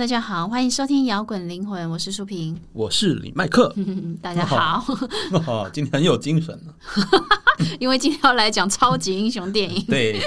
[0.00, 2.58] 大家好，欢迎收听摇滚灵魂，我是舒平。
[2.72, 3.70] 我是李麦克，
[4.22, 4.82] 大家好，
[5.46, 6.72] 哦，今天很有精神呢。
[7.78, 9.84] 因为今天要来讲超级英雄电影。
[9.86, 10.20] 对，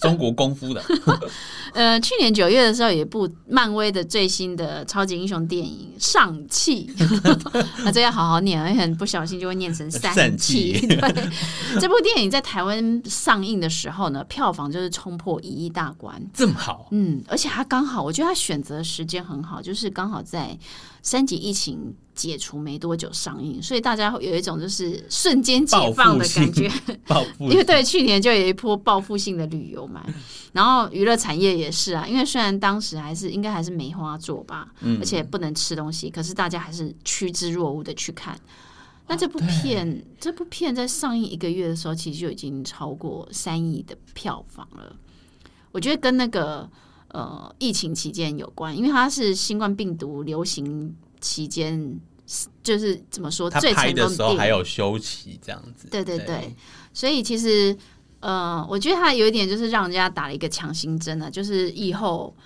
[0.00, 0.82] 中国功夫的。
[1.72, 6.90] 呃，去年九月的时候，有一部漫威的最新的超级英雄电影《上气
[7.84, 10.72] 》，那这要好好念，很不小心就会念成“散气”。
[10.88, 16.88] 对，这部电影在台湾上映的时候呢，票房就是冲破一亿大关，这么好。
[16.90, 20.58] 嗯，而且它刚好，我觉得它选择时间很好，就是刚好在
[21.02, 26.70] 三级疫情解除没多久上映，所以大家有一种就是瞬间解放的感觉。
[27.06, 30.04] 报复，因为对去年就有一波报复性的旅游嘛，
[30.52, 32.06] 然后娱乐产业也是啊。
[32.06, 34.68] 因为虽然当时还是应该还是梅花座吧，
[34.98, 38.38] 而且不能吃东西，可是大家还是趋之若鹜的去看。
[39.06, 44.94] 那这部片，这部片在上映一个月的时候，其实就已经超过三亿的票房了。
[45.72, 46.68] 我觉得跟那个
[47.12, 51.98] 呃疫情期间有关，因为它是新冠病毒流行期间，
[52.62, 55.88] 就是怎么说，最拍的时候还有休息这样子。
[55.90, 56.54] 对对对，
[56.92, 57.76] 所以其实。
[58.22, 62.36] 呃，我觉得它有一点就是让人家打了一个强心针啊，就是以后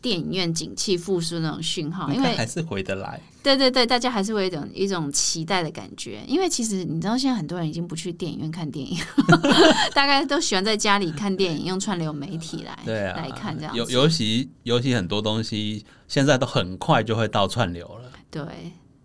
[0.00, 3.20] 电影院景气复苏那种讯号，因为还是回得来。
[3.42, 8.98] 对对对，大家还是会一种一种期待的感觉，因为其实你知道，现在很多人已经不去电影院看电影，
[9.94, 13.74] 大概都喜欢在家里看电影，用串流媒体来对来看这样。
[13.74, 18.12] 尤尤其尤其很多东西现在都很快就会到串流了。
[18.30, 18.42] 对。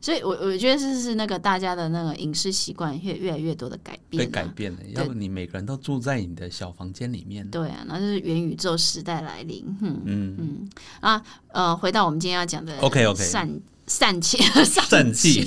[0.07, 4.79] 所以，我我觉得是是那个大家的那个饮食习惯越越来越多的改变，被改变了。
[4.95, 9.65] 要不你每个人都住在你的小房间里面，对啊，那就是元宇宙时代来临。
[9.81, 10.69] 嗯嗯嗯
[11.01, 15.45] 啊呃，回到我们今天要讲的，OK OK，善善气 善气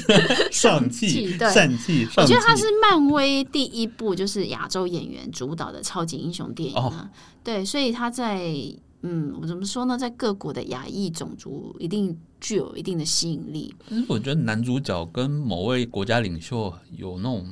[0.52, 2.06] 上气 散气。
[2.18, 7.10] 我觉得它是漫威第一部就是亚洲演员主导的超级英雄电影啊。
[7.42, 8.54] 对，所以他在。
[9.02, 9.96] 嗯，我怎么说呢？
[9.96, 13.74] 在各国的亚裔种族一定具有一定的吸引力。
[13.88, 17.46] 但是我觉得男主角跟某位国家领袖有那种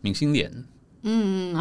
[0.00, 0.52] 明星脸。
[1.02, 1.54] 嗯，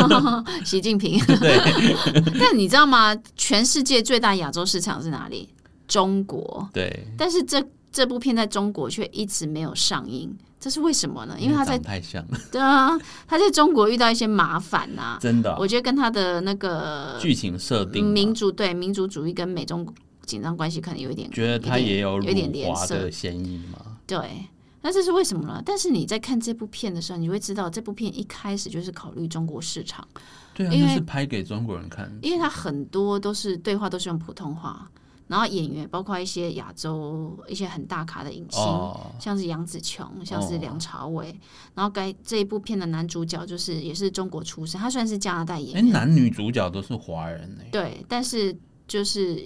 [0.64, 1.18] 习近平。
[1.40, 1.58] 对。
[2.40, 3.14] 但你知道吗？
[3.36, 5.48] 全世界最大亚洲市场是哪里？
[5.86, 6.68] 中国。
[6.72, 7.06] 对。
[7.16, 10.36] 但是这这部片在中国却一直没有上映。
[10.60, 11.36] 这是为什么呢？
[11.38, 15.56] 因为他在太像 对啊，他在中国遇到一些麻烦呐，真的。
[15.56, 19.86] 我觉得跟他的那个剧情设定、民族对民族主义跟美中
[20.26, 23.78] 紧张关系可能有一点，觉得他也有有点脸色的嫌疑嘛。
[24.04, 24.48] 对，
[24.82, 25.62] 那这是为什么呢？
[25.64, 30.06] 但是你在看这部片的时候，你会知道这部片一开始就是考虑中国市场，
[30.54, 34.90] 对啊，就是拍给中国人看，因为他很多都是对话都是用普通话。
[35.28, 38.60] 然后演员包括一些亚洲一些很大咖的影星，
[39.20, 41.38] 像是杨紫琼，像是梁朝伟。
[41.74, 45.84] 然后该这一部片的男主角就是也是中国出生，他算是加拿大演员。
[45.84, 47.68] 哎，男女主角都是华人哎。
[47.70, 48.56] 对，但是
[48.86, 49.36] 就是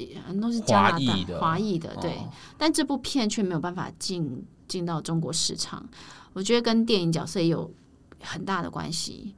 [0.41, 2.17] 都是加拿大华裔的，对。
[2.57, 5.85] 但这部片却没有办法进进到中国市场，
[6.33, 7.69] 我觉得跟电影角色也有
[8.21, 9.35] 很大的关系。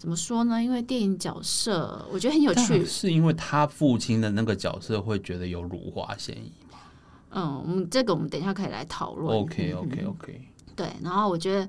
[0.00, 0.60] 怎么说呢？
[0.60, 2.84] 因为电影角色，我觉得很有趣。
[2.84, 6.78] 是因为他父亲的那个角色会觉得有辱华嫌疑吗？
[7.32, 9.36] 嗯，我们这个我们等一下可以来讨论。
[9.38, 10.48] OK，OK，OK。
[10.74, 11.68] 对，然后我觉得。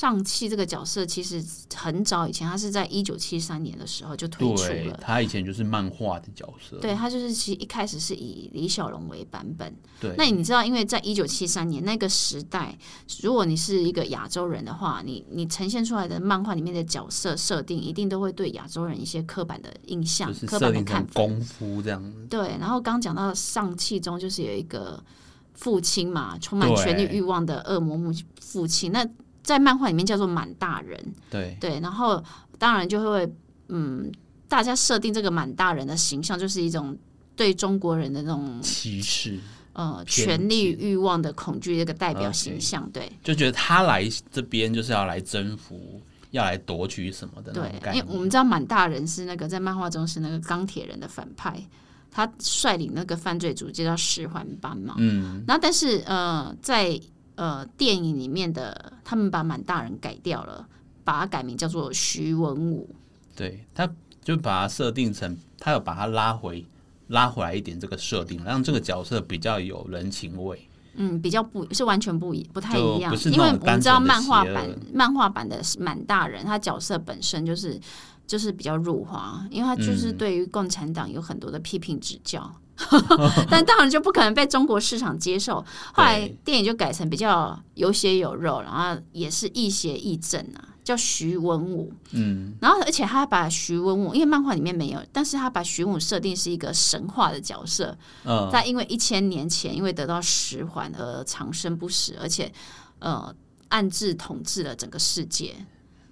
[0.00, 1.44] 上汽这个角色其实
[1.74, 4.98] 很早以前，他是在一九七三年的时候就推出了。
[4.98, 6.78] 他以前就是漫画的角色。
[6.78, 9.70] 对他就是其实一开始是以李小龙为版本。
[10.00, 10.14] 对。
[10.16, 12.78] 那你知道，因为在一九七三年那个时代，
[13.22, 21.12] 如果你是一个亚洲人的话，你你呈现出来的漫画里面的角色设定，一定都会对亚洲人一些刻板的印象、刻板的看法。
[21.12, 22.26] 功夫这样子。
[22.30, 22.56] 对。
[22.58, 25.04] 然后刚讲到上汽中，就是有一个
[25.52, 28.90] 父亲嘛，充满权力欲望的恶魔母父亲。
[28.90, 29.06] 那
[29.42, 31.56] 在漫画里面叫做满大人，对。
[31.60, 32.22] 对，然后
[32.58, 33.32] 当然就会
[33.68, 34.10] 嗯，
[34.48, 36.96] 大家设定这个满大人的形象，就是一种
[37.36, 39.38] 对中国人的那种歧视，
[39.72, 46.02] 呃，权力欲望的恐惧，这个代表形象，对，就觉得他来这边就是要来征服，
[46.32, 51.64] 要来夺取什么的，对，因为我们知道满大人是那个在漫画中是那个钢铁人的反派，
[52.10, 57.00] 他率领那个犯罪组织叫十环班嘛，嗯，然后但是呃，在
[57.40, 60.68] 呃，电影里面的他们把满大人改掉了，
[61.02, 62.94] 把它改名叫做徐文武。
[63.34, 63.90] 对，他
[64.22, 66.62] 就把它设定成，他要把它拉回
[67.08, 70.68] 拉回来一点这个设定，让这个角色比较有人情味。
[70.96, 77.80] 嗯，比较不是完全不一不太一样，因为我们知道漫画版漫画版的满大人，他角色本身就是
[78.26, 82.54] 就是比较入华，因为他就是对于共产党有很多的批评指教。
[83.50, 85.64] 但当然就不可能被中国市场接受。
[85.92, 91.92] 后来电影就改成比较有血有肉，然后也是亦邪亦正啊，叫徐文武。
[92.12, 102.50] 嗯，然后而且他把徐文武，因为漫画里面没有，但是他把徐文武设定是一个神话的角色，嗯，在因为一千年前因为得到十环而长生不死，而且
[102.98, 103.34] 呃
[103.68, 105.54] 暗自统治了整个世界，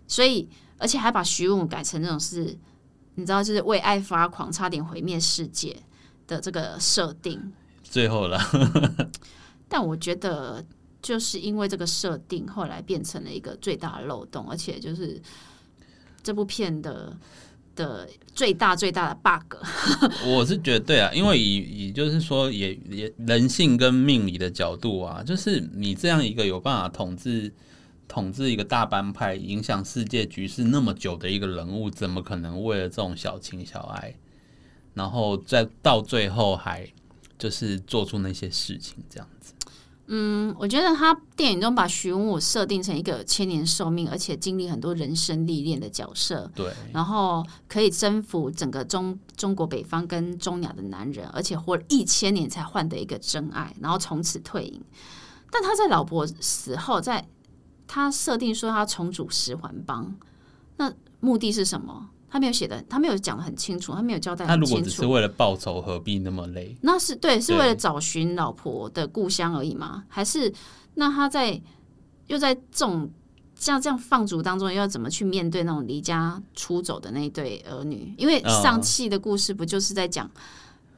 [0.06, 0.49] 所以
[0.79, 2.56] 而且还把徐文武改成那种是，
[3.17, 5.76] 你知道就是为爱发狂，差点毁灭世界
[6.28, 7.52] 的这个设定。
[7.82, 8.38] 最后了，
[9.69, 10.64] 但我觉得
[11.02, 15.20] 就是因为这个设定，后来变成了一个最大的漏洞，而且就是
[16.22, 17.16] 这部片的
[17.75, 19.56] 的最大最大的 bug。
[20.28, 27.50] 我是觉得对啊，因为以以就是说也也人性跟命理的角度啊，就是你这样一个有办法统治
[28.06, 34.14] 统治一个大帮派、影响世界局势那么久的一个人物，怎么可能为了这种小情小爱，
[34.98, 36.86] 然后再到最后还
[37.38, 39.54] 就是做出那些事情这样子？
[40.10, 54.82] 嗯，我觉得他电影中把徐文武设定成一个千年寿命，而且经历很多人生历练的角色，对，然后可以征服整个中中国北方跟中亚的男人，而且活了一千年才换得一个真爱，然后从此退隐。
[55.50, 57.28] 但他在老婆死后，在
[57.86, 60.16] 他设定说他重组十环帮，
[60.78, 62.08] 那目的是什么？
[62.30, 65.06] 他没有写的，他没有讲的很清楚，他没有交代他很清如果只是。
[65.06, 66.76] 为了报仇，何必那么累？
[66.82, 70.04] 那是对，是为了找寻老婆的故乡而已吗？
[70.08, 70.52] 还是
[70.94, 71.60] 那他在
[72.26, 73.10] 又在这种
[73.54, 78.14] 像这样放逐当中，又要怎么去面对那种离家出走的那一对儿女？
[78.19, 80.31] 因为嗯上汽的故事不就是在讲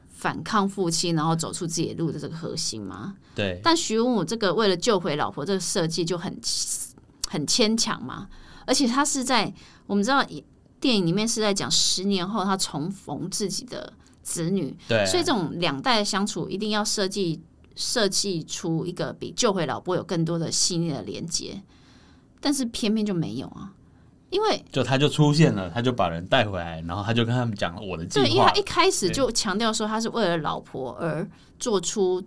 [0.09, 3.15] 反抗父亲，然后走出自己的路的这个核心吗？
[3.33, 6.37] 对，但徐文武这个为了救回老婆，这个设计就很
[7.29, 8.27] 很牵强嘛。
[8.67, 9.51] 而且他是在
[9.87, 10.23] 我们知道
[10.81, 17.39] 电影里面是在讲十年后他重逢自己的子女，对，所以这种两代的相处一定要设计
[17.75, 21.61] 设计出一个比救回老婆有更多的细腻的连接，
[22.39, 23.71] 但是偏偏就没有啊，
[24.31, 31.29] 因为就他就出现了，他就把人带回来，然后他就跟他们讲我的计划对，因为他一开始就强调说他是为了老婆而
[31.59, 32.21] 做出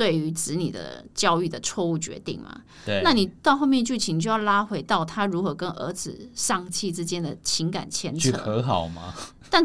[0.00, 9.12] 对于子女的教育的错误决定嘛，对，那你到后面剧情就要拉回到他如何跟儿子丧气之间的情感牵扯，去和好吗？
[9.50, 9.62] 但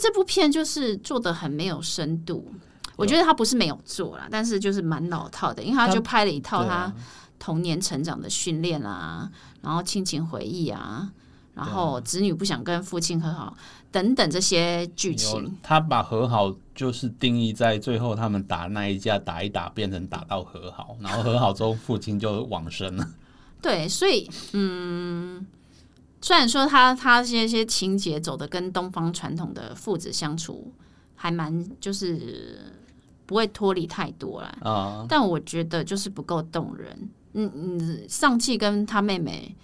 [0.00, 2.46] 这部片就是做的很没有深度。
[2.94, 6.94] 我觉得他不是没有做啦，但是就是蛮老套的，因为他他就拍了一套他
[7.40, 9.28] 童年成长的训练啊，
[9.62, 11.10] 然后亲情回忆啊，
[11.54, 13.56] 然后子女不想跟父亲和好
[13.90, 15.58] 等等这些剧情。
[15.60, 23.08] 他把和好就是定义在最后他们打那一架打一打变成打到和好，然后和好之后父亲就往生了。
[23.60, 25.46] 对，所以嗯，
[26.20, 30.72] 虽然说他他这些些情节走的跟东方传统的父子相处
[31.14, 32.72] 还蛮就是
[33.26, 37.08] 不会脱离太多啦，啊、但我觉得就是不够动人。
[37.34, 39.54] 嗯嗯，上气跟他妹妹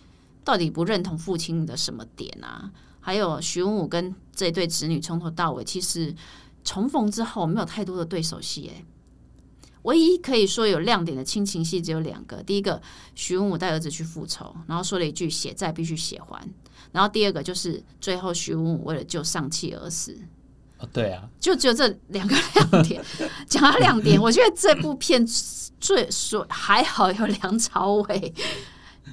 [0.45, 2.71] 到底不认同父亲的什么点啊？
[3.01, 6.15] 还有徐文武跟这对子女从头到尾，其实
[6.65, 8.85] 重逢之后没有太多的对手戏诶。
[9.83, 12.81] 唯一可以说有亮点的亲情戏只有两个，第一个
[13.15, 16.47] 徐文武带儿子去复仇，然后说了一句“血债必须血还”，
[16.93, 20.19] 然后第二个就是最后徐文武为了救上气而死。
[20.79, 23.03] 哦对啊，就只有这两个亮点。
[23.49, 25.25] 讲到亮点，我觉得这部片
[25.81, 28.35] 最说还好有梁朝伟。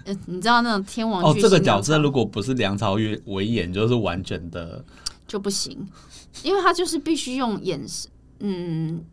[0.04, 4.84] 呃，你知道那种天王哦，巨这个角色如果不是梁朝伟伟演，就是完全的
[5.28, 5.88] 就不行，
[6.44, 9.06] 因为他就是必须用眼神，嗯。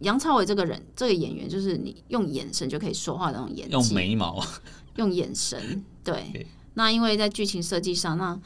[0.00, 4.44] 杨朝伟这个人，这个演员就是你用眼神就可以说话的那种演用，眉毛。
[4.96, 5.82] 用眼神。
[6.04, 8.38] 对那因为在剧情设计上，那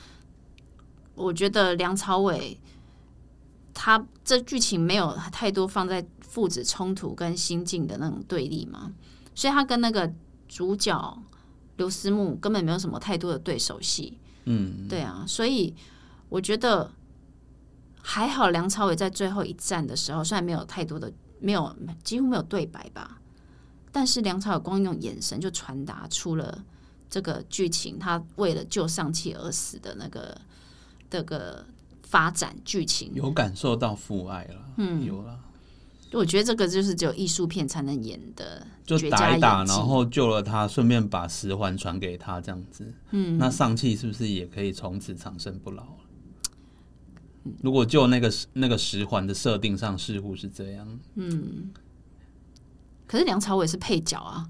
[1.16, 2.56] 我觉得梁朝伟
[3.74, 8.92] 他这剧情没有太多放在父子冲突跟心境的那种对立嘛，
[9.34, 10.08] 所以他跟那个
[10.46, 11.22] 主角
[11.78, 14.16] 刘思慕根本没有什么太多的对手戏。
[14.44, 15.74] 嗯，对啊，所以
[16.28, 16.88] 我觉得
[18.02, 23.19] 还好，梁朝伟在最后一战的时候，虽然没有太多的没有几乎没有对白吧，
[23.92, 26.64] 但是梁朝伟光用眼神就传达出了
[27.09, 30.40] 这个剧情，他为了救上气而死的那个
[31.09, 31.64] 这个
[32.02, 33.12] 发展剧情。
[33.14, 35.38] 有感受到父爱了，嗯，有了，
[36.12, 45.97] 我觉得这个就是只有艺术片才能演的就打一打，然后救了他，顺便把十环传给他，这样子，嗯，那上气是不是也可以从此长生不老了？
[47.62, 51.70] 如果就那个那个十环的设定上，似乎是这样，嗯
[53.06, 54.49] 可是梁朝伟是配角啊，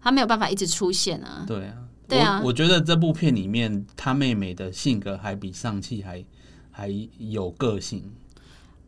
[0.00, 1.44] 他没有办法一直出现啊。
[1.46, 1.76] 对啊，
[2.06, 6.24] 对啊我我觉得这部片里面他妹妹的性格还比上气还
[6.70, 6.88] 还
[7.18, 8.12] 有个性，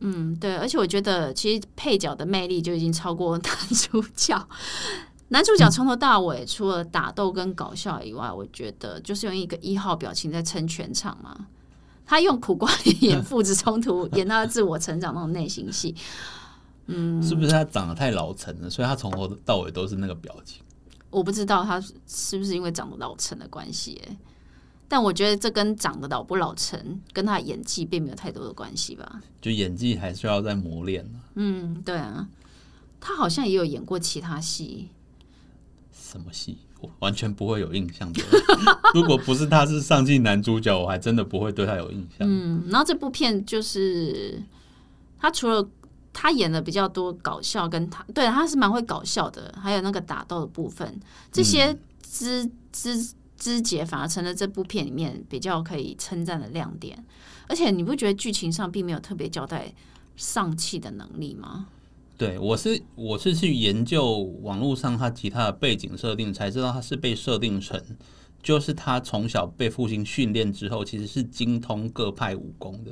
[0.00, 4.48] 嗯，对，而且我觉得其实配角的魅力就已经超过男主角。
[5.30, 11.48] 男主角从头到尾除了打斗跟搞笑以外，我觉得就是用一个一号表情在撑全场嘛。
[12.08, 15.94] 他用苦瓜脸演父子冲突，演他的自我成长那种内心戏。
[16.86, 20.62] 嗯，是不是他长得太老成了，所以他从头到尾都是那个表情？
[21.10, 24.16] 我不知道他是不是因为长得老成的关系，哎，
[24.88, 29.20] 但我觉得这跟长得老不老成跟他演技并没有太多的关系吧。
[29.42, 32.26] 就演技还需要再磨练嗯，对啊，
[32.98, 34.88] 他好像也有演过其他戏。
[35.92, 36.56] 什么戏？
[36.80, 38.22] 我完全不会有印象的。
[38.94, 42.26] 如果不是他是上季男主角，我还真的不会对他有印象。
[42.28, 44.42] 嗯，然后这部片就是
[45.18, 45.68] 他除了
[46.12, 50.98] 他演的比较多搞笑，跟他对他是蛮会搞笑的，还有那个打斗的部分，
[51.30, 57.04] 这些枝枝枝节反而成了这部片里面比较可以称赞的亮点。
[57.48, 59.72] 而且你不觉得剧情上并没有特别交代
[60.16, 61.66] 上气的能力吗？
[62.18, 67.80] 对，我是我是去研究网络上他其他的背景设定，才知道他是被设定成，
[68.42, 72.90] 就是他从小被父亲训练之后，其实是精通各派武功的。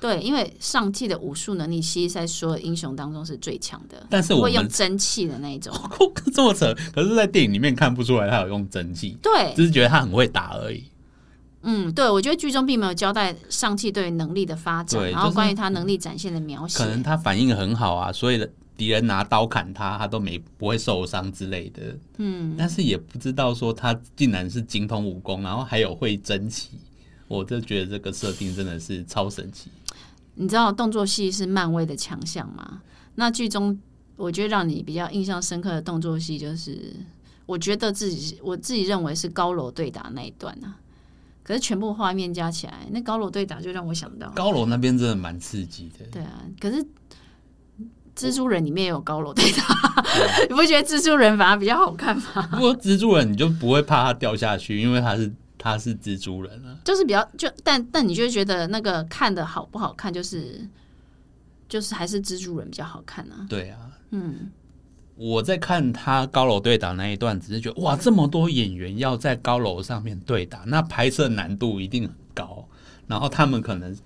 [0.00, 4.04] 对，因为上气的武术能力，其实在所有英雄当中是最强的。
[4.10, 5.72] 但是我会用真气的那一种，
[6.34, 6.74] 这么扯。
[6.92, 10.82] 可是，在电影里面看不出来他有用真气，对，只是觉得他很会打而已。
[11.62, 18.50] 嗯，对，我觉得剧中并没有交代上气对于能力的发展，然后关于他能力展现的描写，可能他反应很好啊，所以的。
[18.76, 21.96] 敌人拿刀砍他，他都没不会受伤之类的。
[22.18, 26.70] 嗯，但是也不知道说他竟然是精通武功，然后还有会争奇，
[27.28, 29.70] 我就觉得这个设定真的是超神奇。
[30.34, 32.82] 你知道动作戏是漫威的强项吗？
[33.14, 33.78] 那剧中
[34.16, 36.92] 我觉得让你比较印象深刻的动作戏，就是
[37.46, 40.78] 我觉得自己我自己认为是高楼对打那一段啊。
[41.44, 46.04] 可是全部画面加起来，那高楼对打就让我想到高楼那边真的蛮刺激的。
[46.10, 46.84] 对啊，可是。
[48.16, 49.66] 蜘蛛人里面也有高楼对打，
[50.48, 52.48] 你不觉得蜘蛛人反而比较好看吗？
[52.52, 56.78] 不过蜘蛛人你就不会怕他掉下去，因为他是他是蜘蛛人啊。
[56.84, 60.64] 就是比较就但但你就觉得那个看的好不好看，就是
[61.68, 63.34] 就是还是蜘蛛人比较好看呢？
[63.48, 63.78] 对啊，
[64.10, 64.50] 嗯，
[65.16, 72.68] 我在看他高楼对打那一段，只是觉得哇，这么多演员要在高楼上面对打，那拍摄难度一定很高，
[73.08, 73.96] 然后他们可能。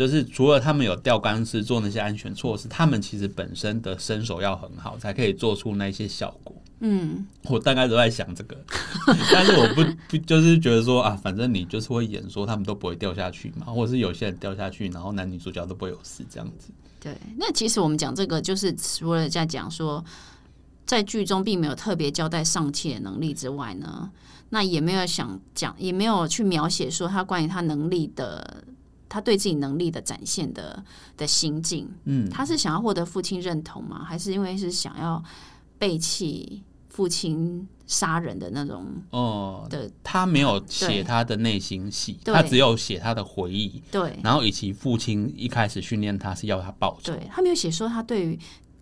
[0.00, 6.56] 就是除了他们有吊钢丝做那些安全措施，他们其实本身的身手要很好，才可以做出那些效果。
[6.78, 8.56] 嗯，我大概都在想这个，
[9.30, 16.70] 但是我不不就是觉得说啊，反正你就是会演说他们都不会掉下去嘛，或者是有些人掉下去，然后男女主角都不会有事这样子。
[16.98, 20.02] 对，那其实我们讲这个，就是除了在讲说，
[20.86, 24.10] 在剧中并没有特别交代上气的能力之外呢，
[24.48, 28.64] 那也没有想讲，也没有去描写说他关于他能力的。
[29.10, 30.82] 他对自己能力的展现的
[31.18, 34.02] 的心境，嗯，他是想要获得父亲认同吗？
[34.02, 35.22] 还是因为是想要
[35.78, 38.86] 背弃父亲杀人的那种？
[39.10, 43.82] 哦，的他没有写他的内心戏，他只有写他的回忆。
[43.90, 48.38] 对，然后以及父亲一开始训练他是要他报仇，对他没有写说他对于。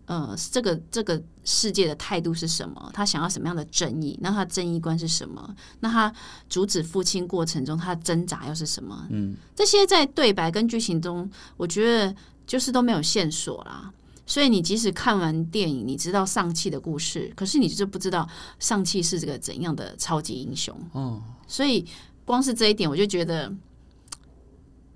[0.08, 2.90] 呃，这个这个世界的态度是什么？
[2.94, 4.18] 他想要什么样的正义？
[4.22, 5.54] 那他正义观是什么？
[5.80, 6.10] 那他
[6.48, 9.06] 阻止父亲过程中他的挣扎又是什么？
[9.10, 13.92] 嗯，这些在对白跟剧情中，我觉得就是都没有线索啦。
[14.24, 18.26] 所以你即使看完电影，你知道上汽的故事，可是你就不知道
[18.58, 20.74] 上汽是这个怎样的超级英雄。
[20.92, 21.86] 哦，所以
[22.24, 23.54] 光是这一点，我就觉得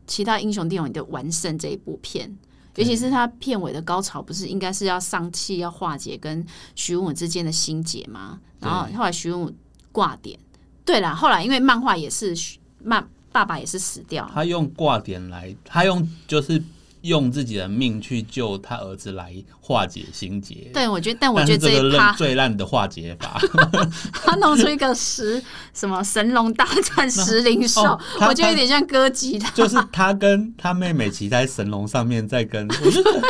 [0.06, 2.34] 其他英雄电影的完胜这一部片。
[2.76, 8.38] 尤其是他片尾的高潮，不是应该是要上气要化解跟徐文武之间的心结吗？
[8.60, 9.54] 然后后来徐文武
[9.90, 10.38] 挂点，
[10.84, 12.34] 对啦，后来因为漫画也是
[12.82, 16.62] 漫爸爸也是死掉，他用挂点来，他用就是。
[17.02, 20.70] 用自己的命去救他儿子来化解心结。
[20.72, 23.40] 对，我觉得，但我觉得这一趴最烂的化解法，
[24.24, 25.42] 他弄出一个十
[25.74, 29.46] 什么神龙大战石灵兽， 我觉得有点像歌姬的。
[29.54, 33.22] 就是他跟他妹妹骑在神龙上面，在跟， 我觉得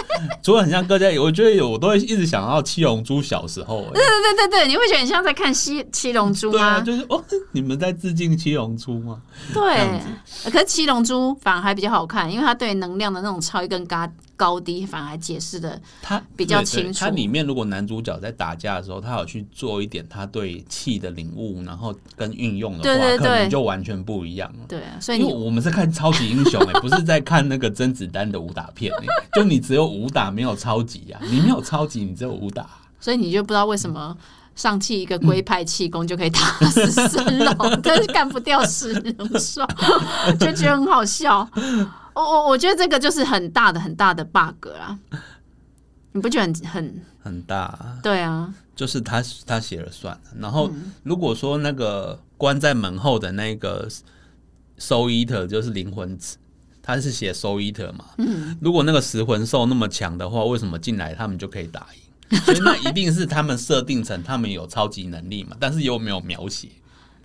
[0.43, 3.83] 除了很像歌姬，我觉得有，我都会一直想到七龙珠小时候。
[3.95, 6.81] 对对对对对，你会觉得很像在看七七龙珠吗？
[6.81, 9.21] 就是哦，你们在致敬七龙珠吗？
[9.55, 10.00] 对，
[10.50, 13.62] 可是七龙珠反而还比较好看，因为它对能量的那种超。
[13.66, 17.00] 更高高低反而解释的他比较清楚。
[17.00, 24.66] 它里面如果男主角在打架的时候，他有去做一点他对气的领悟，然后跟运用的话，可能就完全不一样了。
[24.69, 32.69] 对啊，所以因为我们是看超级英雄哎， 不是在看那个甄子丹的武打片哎，就你只有武打没有超级呀，你没有超级，你只有武打，
[33.00, 34.16] 所以你就不知道为什么
[34.55, 36.41] 上气一个龟派气功就可以打
[36.71, 39.67] 死神龙，但是干不掉石龙兽，
[40.39, 41.49] 就觉得很好笑。
[42.15, 44.99] 我我我觉得这个就是很大的很大的 bug 啦。
[46.13, 48.53] 你不觉得很很很大啊，对啊？
[48.77, 50.19] 就是他他写了算。
[50.39, 50.71] 然后
[51.03, 53.89] 如果说那个关在门后的那个
[54.79, 56.19] soul eater 就是灵魂，
[56.83, 58.05] 他是写 soul eater 嘛？
[58.19, 62.02] 嗯，如果那个食魂兽那么强的话，为什么进来他们就可以打赢？
[62.45, 65.57] 所以那一定是他们设定成他们有超级能力嘛？
[65.61, 66.69] 但是又没有描写。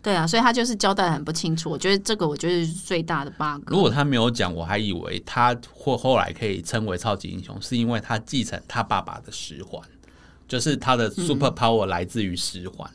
[0.03, 1.69] 对啊，所以他就是交代很不清楚。
[1.69, 3.61] 我觉得这个，我觉得是最大的 bug。
[3.67, 9.81] 如果他没有讲，我还以为他或后来可以称为超级英雄，是因为他继承他爸爸的十环，
[10.47, 12.89] 就是他的 super power 来自于十环。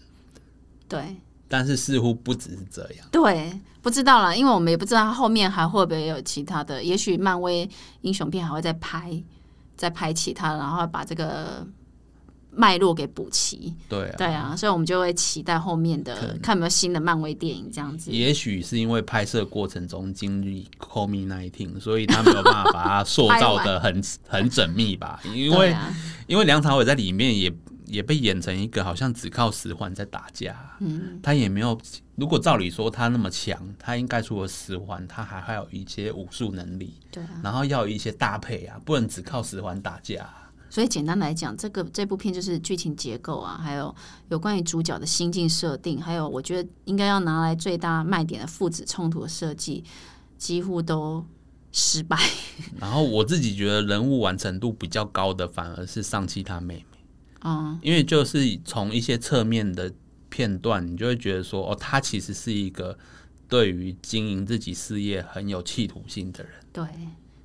[0.89, 1.17] 对，
[1.49, 3.07] 但是似乎不只是这样。
[3.11, 6.83] 对，不知道了，因为我们也不知道他后面还会不会有其他的。
[6.83, 7.69] 也许漫威
[8.03, 9.23] 英雄片还会再拍，
[9.77, 11.67] 再拍其他，然后把这个。
[12.55, 18.11] 脉络给补齐，对啊，对啊，所以我们就会期待后面的看有没有新的漫威电影这样子。
[18.11, 25.21] 也许是因为拍摄过程中经历 COVID nineteen，所以他没有办法把它塑造的很 很缜密吧？
[25.35, 25.75] 因为
[26.27, 27.53] 因为梁朝伟在里面也
[27.87, 31.79] 也被演成一个好像只靠十环在打架，嗯，他也没有。
[32.17, 40.29] 如果照理说他那么强，他应该除了十环，他还还有一些武术能力，对，然后要有一些搭配啊，不能只靠十环打架。
[40.73, 43.95] 所以简单来讲，这个这部片就是剧情结构啊，还有
[44.31, 49.85] 有关于主角的心境设定，还有我觉得应该要拿来最大卖点的父子冲突的设计，
[50.39, 51.23] 几乎都
[51.73, 52.17] 失败。
[52.81, 56.99] 然后我自己觉得人物完成度比较高的，反而是上期他妹妹。
[57.45, 59.93] 嗯，因为就是从一些侧面的
[60.31, 62.97] 片段，你就会觉得说，哦，他其实是一个
[63.47, 66.53] 对于经营自己事业很有企图心的人。
[66.73, 66.87] 对。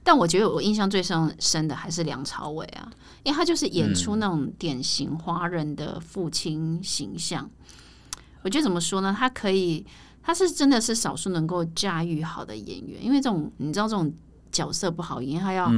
[0.08, 2.90] 但我觉得我印象最深深的还是梁朝伟啊，
[3.24, 7.50] 因为他就是演出那种典型华人的父亲形象。
[8.42, 9.14] 我觉得怎么说呢？
[9.14, 9.86] 他可以，
[10.24, 14.10] 他是真的是少数能够驾驭好的演员，因为这种你知道这种
[14.50, 15.70] 角色不好演，他要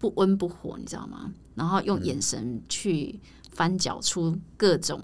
[0.00, 1.32] 不温不火，你知道吗？
[1.54, 3.20] 然后用眼神去
[3.52, 5.00] 翻搅出各种。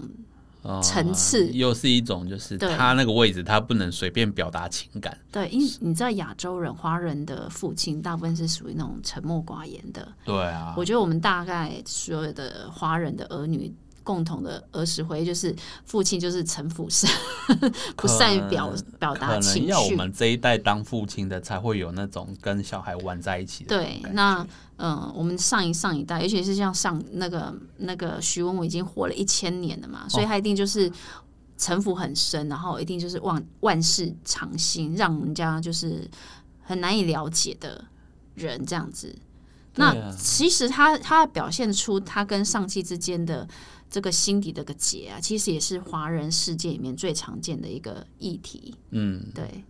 [0.81, 5.17] 层次又是一种，就是他那个位置，他不能随便表达情感。
[5.31, 10.07] 对，因为你知道亚洲人、华人的父亲大部分是属于那种沉默寡言的。
[10.23, 13.73] 对啊，我觉得我们大概所有的华人的儿女。
[14.03, 17.09] 共同的儿时回忆就是父亲就是城府深，
[17.95, 19.69] 不善于表表达情绪。
[19.69, 23.75] 要我们这一代当父亲的才会有那种跟小孩玩在一起的。
[23.75, 30.91] 对，那嗯，我们上一上一代，尤其是像上那个那个徐文武已经活了一千年了嘛，所以他一定就是
[31.57, 36.05] 城府很深，然后一定就是万万事常新，让人家就是
[36.61, 37.85] 很难以了解的
[38.35, 39.15] 人这样子。
[39.75, 43.47] 那其实他他表现出他跟上期之间的。
[43.93, 48.73] 这个心底的个结啊，其实也是华人世界里面最常见的一个议题。
[48.89, 49.63] 嗯，对。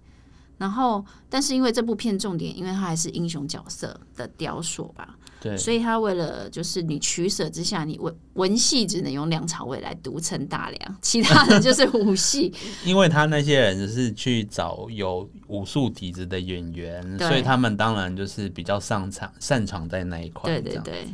[0.57, 12.53] 然后，但是因为这部片重点，因为它还是英雄角色的雕塑吧，对，所以他为了就是你取舍之下，你文文戏只能用梁朝伟来独撑大梁，其他人就是武戏。
[12.85, 20.49] 因为他那些人是去找有武术底子的演员，所以他们当然就是比较擅长擅长在那一块。
[20.49, 21.07] 对对对。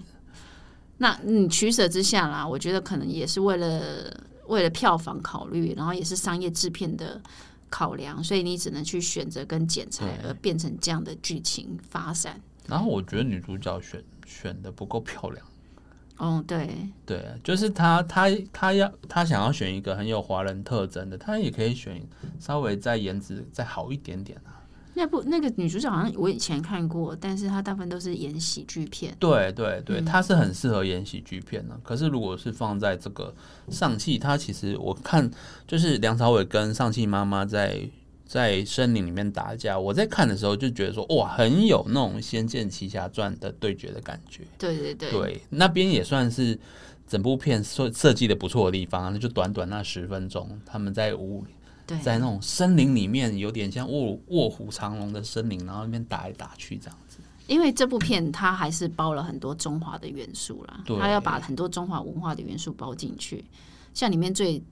[0.99, 7.21] 那你取舍之下啦，我觉得可能也是为了为了票房考虑，然后也是商业制片的
[7.69, 12.39] 考量，所以你只能去选择跟剪裁，而变成这样的剧情发展。
[12.67, 15.45] 然后我觉得女主角选选的不够漂亮。
[16.17, 22.05] 哦，对，对，就是她，她，她要她想要选一个很有华人特征的，她也可以选
[22.41, 24.58] 稍微再颜值再好一点点啊。
[24.99, 29.15] 那部那个女主角好像我以前看过，但是她大部分都是演喜剧片。
[29.17, 31.79] 对对对，她是很适合演喜剧片的。
[31.81, 33.33] 可是如果是放在这个
[33.69, 35.31] 上汽，她其实我看
[35.65, 37.79] 就是梁朝伟跟上汽妈妈在
[38.25, 44.43] 在森林里面打架，我在看的时候就觉得说哇，很有那种《仙剑奇侠传》的对决的感觉。
[44.57, 46.59] 对对对，对那边也算是
[47.07, 51.51] 整部片设设计的不错的地方，那就短短那十分钟，他们在屋里。
[51.97, 57.17] 在那种森林里面，有点像卧卧虎藏龙的森林，然后那边打来打去这样子。
[57.47, 63.43] 因为这部片它还是包了很多中华的元素啦，它要把很多中华文化的元素包进去。
[63.93, 64.63] 像里面最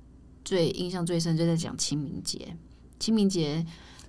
[0.45, 2.55] 最印象最深就在讲清明节，
[2.99, 3.65] 清明节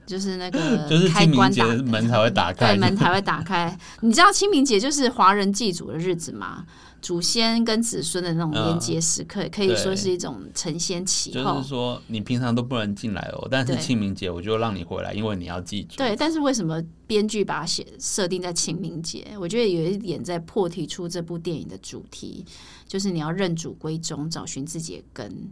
[0.06, 3.74] 就是那个 就是开关打门才会打开，对门才会打开。
[4.00, 6.66] 你知道清明节就是华人祭祖的日子吗？
[7.00, 11.56] 祖先跟子孙的那种连接时刻，可以说是一种承先启后。
[11.56, 15.96] 就是说，你平常都不能进来哦，但是清明节我就让你回来，因为你要记住。
[15.96, 19.26] 对，但是为什么编剧把它写设定在清明节？
[19.38, 22.44] 我觉得有一点在破题出这部电影的主题，
[22.87, 25.50] 就是你要认祖归宗，找寻自己的根。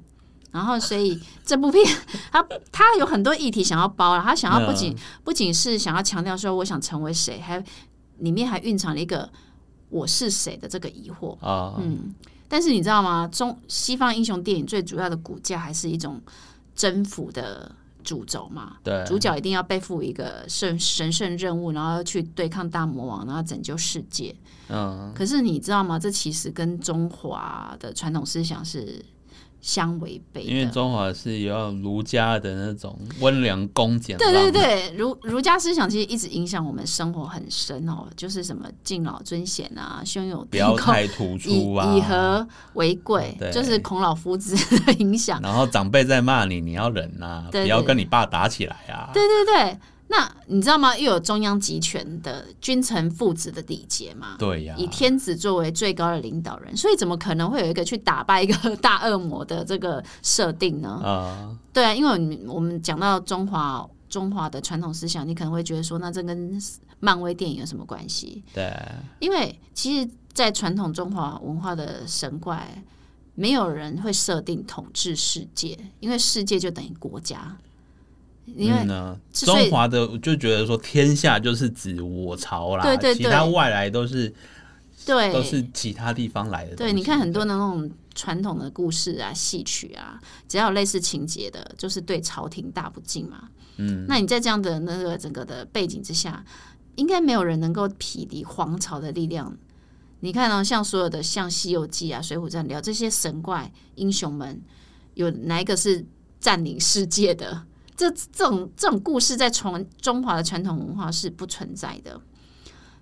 [0.50, 1.84] 然后，所以这部片
[2.32, 7.62] 他他有很多议题想要包了，他想要不仅不仅是想要强调说我想成为谁，还
[8.18, 9.30] 里面还蕴藏了一个。
[9.88, 11.38] 我是谁的这个疑惑。
[11.40, 12.14] 啊，嗯，
[12.48, 13.28] 但是你知道吗？
[13.28, 16.20] 中西方英雄电影最主要的骨架还是一种
[16.74, 17.70] 征服的
[18.02, 18.76] 主轴嘛。
[18.82, 24.34] 对，主角一定要背负一个神神圣任务，然后去对抗大魔王，然后拯救世界。
[24.68, 25.98] 嗯，可是你知道吗？
[25.98, 29.04] 这其实跟中华的传统思想是
[29.60, 30.42] 相违背。
[30.42, 45.40] 因为中华是要儒家的那种温良恭俭对让，对对，儒儒家思想其实一直影响我们生活很深哦，就是什么敬老尊贤啊，兄友不要太突以出啊，以和为贵对，就是孔老夫子的影响。
[45.42, 49.10] 然后长辈在骂你，你要忍啊，对对不要跟你爸打起来啊。
[49.12, 50.96] 对对对，那你知道吗？
[50.96, 54.36] 又有中央集权的君臣父子的礼节嘛？
[54.38, 61.00] 对呀，以天子作为最高的领导人，所以怎么可能会有一个去打败一个大恶魔的这个设定呢？
[61.04, 66.56] 啊，对啊，因为我们我们讲到中华中华的传统思想，你可能会觉得说，那这跟
[67.00, 68.44] 漫威电影有什么关系？
[68.54, 68.72] 对，
[69.18, 72.82] 因为其实，在传统中华文化的神怪，
[73.34, 77.56] 没有人会设定统治世界，因为世界就等于国家。
[78.54, 84.32] 因为、嗯呢，中华的就觉得说天下就是指我朝啦，对对对其他外来都是
[85.04, 86.76] 对都是其他地方来的。
[86.76, 93.48] 对，你看很多的那种传统的故事啊、戏曲啊，只要有类似情节的，就是对朝廷大不敬嘛。
[93.76, 96.44] 嗯，那你在这样的那个整个的背景之下，
[96.94, 99.54] 应该没有人能够匹敌皇朝的力量。
[100.20, 104.62] 你看哦，像所有的像《西游记》啊、《水浒传》聊这些神怪英雄们，
[105.12, 106.06] 有哪一个是
[106.40, 107.64] 占领世界的？
[107.96, 112.20] 这这种这种故事在传中华的传统文化是不存在的。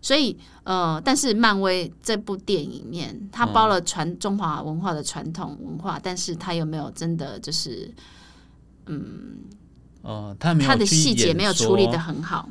[0.00, 7.90] 所以，呃，但是漫威这部电影里面，它包了传中华文化的传统文化，但是它有没有真的就是
[10.02, 12.46] 哦，他没有它的细节没有处理的很好？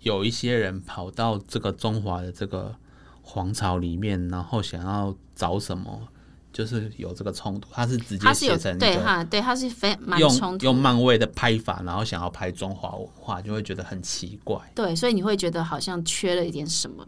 [0.00, 2.74] 有一些人跑到这个中华的这个
[3.22, 6.08] 皇朝里面，然后想要找什么，
[6.52, 7.68] 就是有这个冲突。
[7.72, 14.58] 他是直接写成对哈，对，他是非蛮冲用突用漫威的拍法，然后想要拍中华文化，就会觉得很奇怪。
[14.74, 17.06] 对，所以你会觉得好像缺了一点什么，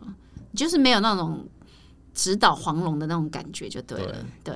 [0.55, 1.47] 就是没有那种
[2.15, 4.17] 指导黄龙的那种感觉，就对了。
[4.45, 4.55] 对，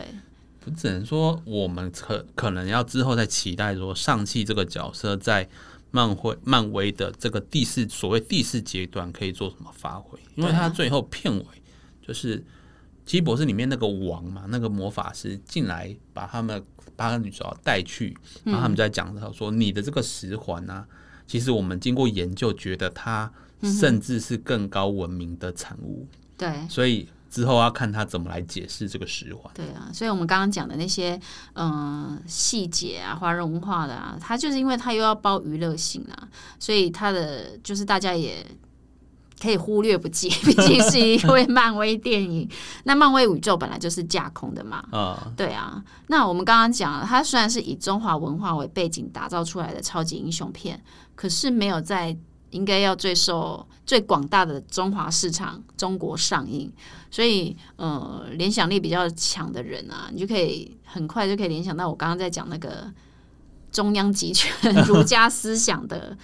[0.61, 5.49] 不只能说我们可可能要之后再期待说上汽这个角色在
[5.91, 11.45] 漫威漫威的这个第四所谓第四阶段可以做什么发挥，因为他最后片尾
[12.07, 12.45] 就是
[13.07, 16.63] 奇异博士里面那个王嘛，那个魔法师进来把他们
[16.97, 20.85] 八个女主角带去，然后他们在讲到说你的这个十环啊，
[21.27, 29.53] 其实我们经过研究觉得它甚至是更高文明的产物，对，所以之后要看他怎么来解释这个十环。
[29.55, 31.19] 对啊，所以我们刚刚讲的那些
[31.55, 38.45] 嗯细节啊、华人文化的啊，它就是因为它又要包娱乐性啊，所以它的就是大家也
[39.41, 42.49] 可以忽略不计， 毕竟是一位漫威电影。
[42.85, 45.83] 那漫威宇宙本来就是架空的嘛，啊、对啊。
[46.09, 50.83] 那我们刚刚讲了，它虽然是以中华文化为背景打造出来的超级英雄片，
[51.15, 52.17] 可是没有在
[52.51, 56.73] 应该要最受最广大的中华市场中国上映，
[57.11, 62.91] 所以呃，联想力比较强的人啊，你就可以很快就可以联想到我刚刚在讲那个
[63.71, 66.17] 中央集权儒家思想的，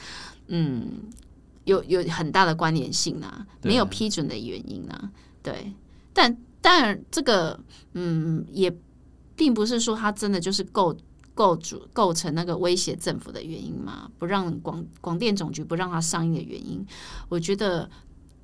[0.47, 0.89] 嗯，
[1.65, 5.11] 有有很大的关联性啊，没有批准的原因啊，
[5.43, 5.73] 对，
[6.13, 7.59] 但当然这个
[7.95, 8.75] 嗯也
[9.37, 10.97] 并不是说它真的就是构
[11.35, 16.85] 构主构成那个威胁政府的原因嘛，不让广广电总局不让它上映的原因，
[17.29, 17.89] 我觉得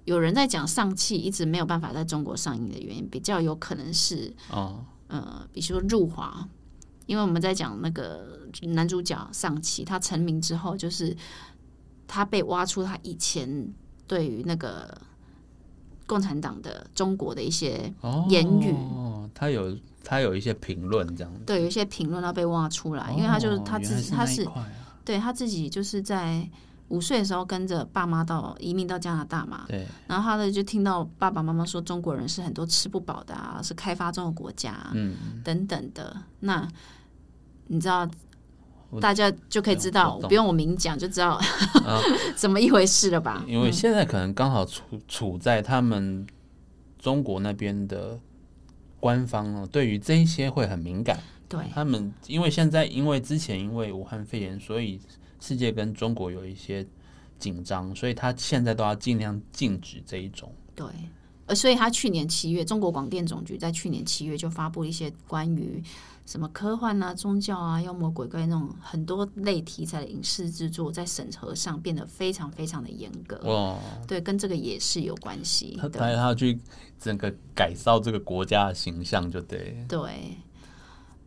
[0.05, 6.49] 有人在讲上汽一直没有办法在中国上映的原因，比较有可能是哦，呃，比如说入华，
[7.07, 11.15] 因为我们在讲那个男主角上汽，他成名之后，就是
[12.09, 13.73] 他被挖出他以前
[14.09, 15.01] 对于那个
[16.07, 18.75] 共产党的中国的一些哦，言语。
[19.35, 24.49] 他有他有一些评论这样子，对有一些评论要被挖出来，因为他就是哦他自己，他是
[25.05, 26.49] 对他自己就是在
[26.89, 36.17] 五岁的时候跟着爸妈到移民到加拿大嘛，对，然后他的就听到爸爸妈妈说中国人是很多吃不饱的啊，是开发中的国家、啊，嗯，等等的。
[36.41, 36.67] 那
[37.67, 38.11] 你知道我，
[39.01, 41.41] 大家就可以知道，不用我明讲就知道
[42.35, 43.45] 怎么一回事了吧？
[43.47, 46.27] 因为现在可能刚好处处在他们
[46.99, 48.19] 中国那边的
[48.99, 51.19] 官方哦，对于这一些会很敏感。
[51.49, 55.01] 对他们因为现在因为之前因为武汉肺炎，所以
[55.41, 56.87] 世界跟中国有一些
[57.39, 60.53] 紧张，所以他现在都要尽量禁止这一种。
[60.75, 60.87] 对，
[61.47, 65.83] 呃，所以他去年七月，中国广电总局在去年七月就发布一些关于
[66.29, 73.41] 什么科幻啊、宗教啊、妖魔鬼怪那种很多类题材的影视制作，在审核上变得非常非常的严格。
[73.51, 75.89] 哇，对，跟这个也是有关系他。
[75.89, 76.61] 他要去
[77.01, 79.83] 整个改造这个国家的形象，就对。
[79.89, 80.37] 对，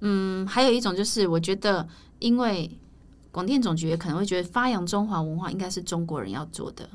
[0.01, 1.87] 嗯，还有一种就是，我觉得，
[2.19, 2.69] 因为
[3.31, 6.87] 广电总局可能会觉得发扬中华文化应该是中国人要做的，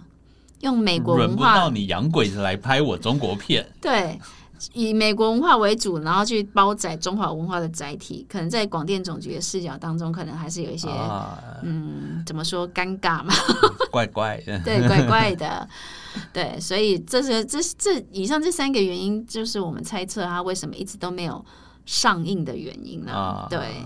[0.61, 4.17] 用美国轮不文化到你洋鬼子来拍我中国片，对，
[4.73, 13.35] 以美国文化为主，然后去包载中华文化的载体，可能在广电总局的视角当中，可能还是有一些、啊，嗯，怎么说尴尬嘛？
[13.93, 14.59] 怪怪的。
[14.61, 15.69] 对，怪怪的。
[16.33, 21.45] 对，所以这是这这以上这三个原因，就是我们猜测它为什么一直都没有
[21.85, 23.13] 上映的原因了。
[23.13, 23.83] 啊对，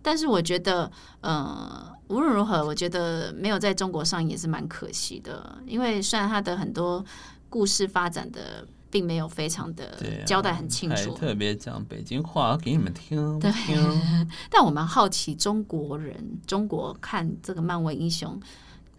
[0.00, 7.04] 但是我觉得，呃，无论如何，我觉得没有在中国上映也是蛮可惜的，因为虽然它的很多
[7.50, 13.50] 故事发展的并没有非常的交代很清还楚，特别讲北京话给你们听，对
[14.50, 18.40] 但我蛮好奇中国人，中国看这个漫威英雄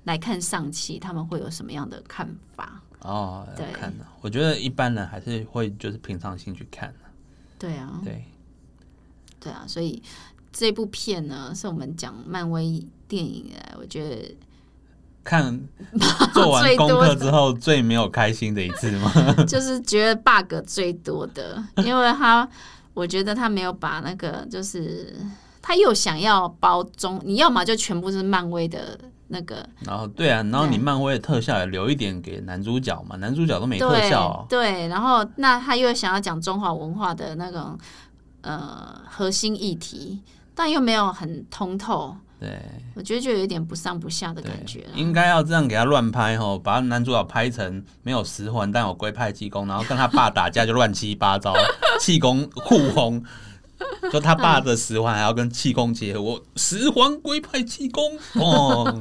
[0.03, 2.81] 来看上期，他们会有什么样的看法？
[3.01, 3.65] 哦，对。
[3.71, 6.99] 看的，我觉得一般人还是会就是平常心去看的，
[7.57, 8.25] 对啊，对，
[9.39, 10.01] 对啊，所以
[10.51, 14.35] 这部片呢，是我们讲漫威电影我觉得
[15.27, 15.59] 看
[16.33, 19.11] 做完功课之后最没有开心的一次吗？
[19.45, 22.47] 就是觉得 bug 最多的，因为他
[22.93, 25.13] 我觉得他没有把那个就是
[25.61, 37.77] 他又想要包中，你要么就全部是漫威的那个然后对啊，然后你漫威的特效也留一点给男主角嘛，男主角都没特效、哦，对，然后那他又想要讲中华文化的那种
[38.41, 40.21] 呃核心议题，
[40.55, 42.59] 但又没有很通透，对
[42.93, 44.85] 我觉得就有一点不上不下的感觉。
[44.93, 51.53] 应该要这样给他乱拍吼，把男主角拍成没有十环但有龟派气功，然后跟他爸打架就乱七八糟，
[51.99, 53.23] 气功互轰。
[54.11, 58.99] 就他爸的十环还要跟气功结合，我十环龟派气功哦，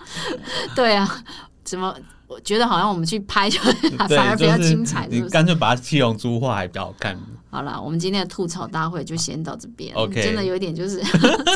[0.74, 1.22] 对啊，
[1.66, 1.94] 怎么？
[2.28, 3.60] 我觉得好像我们去拍就
[4.08, 5.28] 对，反而比较精彩，是你？
[5.28, 7.16] 干脆把它七龙珠画还比较好看。
[7.50, 9.94] 好了，我们今天的吐槽大会就先到这边。
[9.94, 10.98] OK 真的有一点就是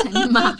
[0.03, 0.55] 在骂。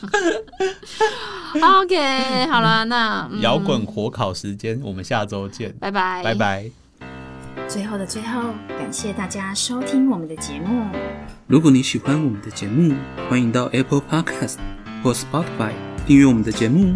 [1.82, 6.36] OK，好了，那、嗯摇滚火烤时间，我们下周见，拜拜，拜。
[6.36, 6.72] 拜。
[7.70, 10.86] 最后的最后，感谢大家收听我们的节目。
[11.48, 12.94] 如果你喜欢我们的节目，
[13.30, 14.58] 欢迎到 Apple Podcast
[15.02, 15.72] 或 Spotify
[16.06, 16.96] 订阅我们的节目，